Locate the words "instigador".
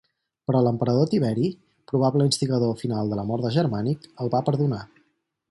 2.31-2.73